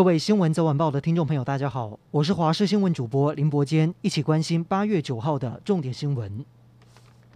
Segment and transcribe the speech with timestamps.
[0.00, 6.42] 各位新闻早晚报的听众朋友，大家好，我是华视新闻主播林伯坚，一起关心八月九号的重点新闻。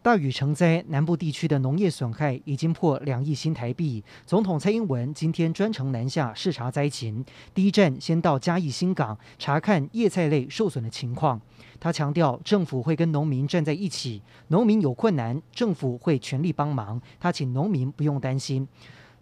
[0.01, 4.03] 大雨成灾，南部地区的农业损害已经破两亿新台币。
[4.25, 7.23] 总统蔡英文今天专程南下视察灾情，
[7.53, 11.39] 第一站先到嘉义新港查看叶菜类受损的情况。
[11.79, 16.99] 他强调，政府会跟农民站在一起，农民有困难，政府会全力帮忙。
[17.21, 18.67] 他请农民不用担心，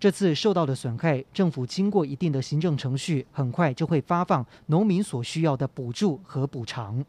[0.03, 7.05] 这次受到的损害，政府经过一定的行政程序，很快就会发放农民所需要的补助和补偿。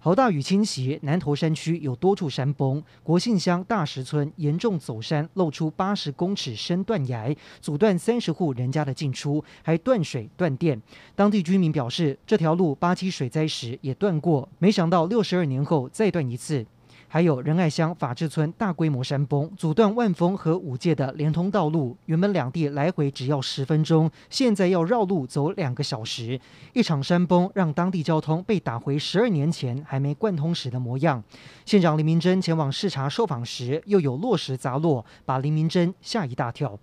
[0.00, 2.82] 豪大雨侵袭南投山区，有多处山崩。
[3.04, 10.82] 国信乡大石村严重走山，露出八十公尺深断崖，阻断三十户人家的进出，还断水断电。
[11.14, 16.66] 当地居民表示，这条路八七水灾时也断过，没想到六十二年后再断一次。
[17.10, 21.96] 还有仁爱乡法治村大规模山崩，阻断万丰和五界的连通道路。
[22.04, 26.38] 原本两地来回只要十分钟，现在要绕路走两个小时。
[26.74, 31.22] 一场山崩让当地交通被打回十二年前还没贯通时的模样。
[31.64, 36.78] 县长林明珍前往视察受访时，又有落石砸落，把林明珍吓一大跳。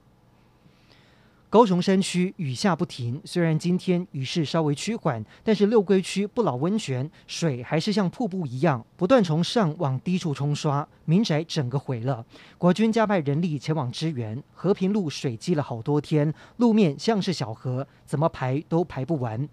[1.55, 12.25] 高雄山区雨下不停，虽然今天雨势稍微趋缓，但是六龟区不老温泉水还是像瀑布一样不断从上往低处冲刷，民宅整个毁了。
[12.57, 19.47] 国军加派人力前往支援，和平路水积了好多天，路面像是小河，怎么排都排不完。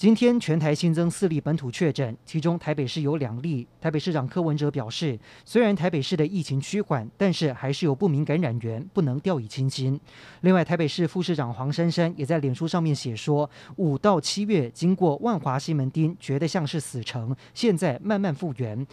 [0.00, 3.68] 今天全台新增四例本土确诊，其中台北市有两例。
[3.78, 10.00] 台北市长柯文哲表示，虽然台北市的疫情趋缓，但是还是有不明感染源，不能掉以轻心。
[10.40, 18.86] 另外，台北市副市长黄珊珊也在脸书上面写说，五到七月经过万华西门町，觉得像是死城，现在慢慢复原。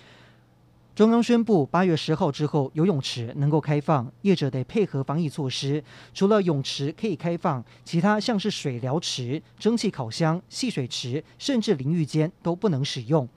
[0.97, 5.83] 中央宣布，八月十号之后，游泳池能够开放，业者得配合防疫措施。
[6.11, 13.29] 除了泳池可以开放，其他像是水疗池、蒸汽烤箱、戏水池，甚至淋浴间都不能使用。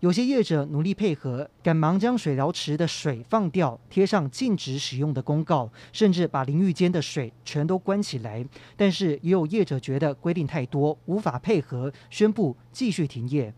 [0.00, 8.44] 有些业者努力配合，赶忙将水疗池的水放掉，贴上禁止使用的公告，甚至把淋浴间的水全都关起来。
[8.76, 13.54] 但是也有业者觉得规定太多，无法配合，宣布继续停业。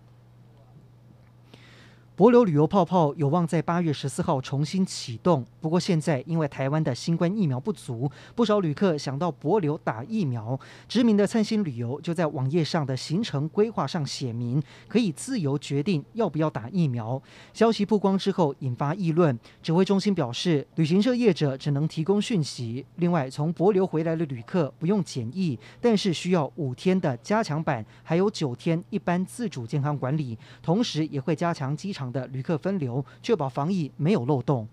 [2.17, 10.59] 帛琉旅游泡泡有望在八月十四号重新启动，不过现在因为台湾的新冠疫苗不足，不少旅客想到帛琉打疫苗。
[10.89, 17.23] 知名的灿星旅游就在网页上的行程规划上写明，可以自由决定要不要打疫苗。
[17.53, 22.87] 消息曝光之后引发议论，指挥中心表示，旅行社业者只能提供讯息。
[22.95, 34.67] 另外，从帛琉回来的旅客不用检疫，但是需要五天的加强版，还有九天一般自主健康管理，同时也会加强机场的旅客分流，确保防疫没有漏洞。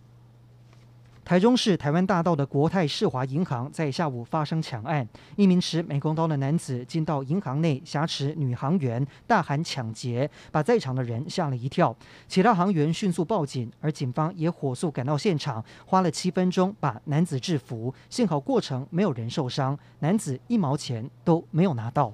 [1.25, 5.07] 台中市台湾大道的国泰世华银行在下午发生抢案，
[5.37, 11.95] 一名持美工刀的男子进到银行内挟持女行员，大喊抢劫，把在场的人吓了一跳。
[12.27, 17.93] 其他行员迅速报警，而警方也火速赶到现场，花了七分钟把男子制服。
[18.09, 22.13] 幸好过程没有人受伤，男子一毛钱都没有拿到。